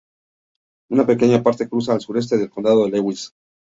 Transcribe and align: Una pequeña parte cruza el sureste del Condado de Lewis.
Una 0.89 1.05
pequeña 1.05 1.43
parte 1.43 1.69
cruza 1.69 1.93
el 1.93 2.01
sureste 2.01 2.35
del 2.35 2.49
Condado 2.49 2.85
de 2.85 2.89
Lewis. 2.89 3.35